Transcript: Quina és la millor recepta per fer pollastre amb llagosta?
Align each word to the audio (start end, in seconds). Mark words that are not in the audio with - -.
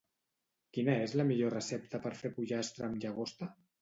Quina 0.77 0.95
és 1.01 1.13
la 1.21 1.25
millor 1.31 1.53
recepta 1.55 1.99
per 2.07 2.13
fer 2.23 2.33
pollastre 2.39 2.89
amb 2.89 2.99
llagosta? 3.05 3.51